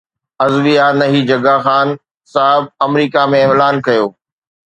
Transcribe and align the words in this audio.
ازويها 0.43 0.87
نهي 0.99 1.21
جگا 1.31 1.55
خان 1.65 1.87
صاحب 2.33 2.63
آمريڪا 2.87 3.23
۾ 3.35 3.37
اعلان 3.47 3.75
ڪيو 3.85 4.05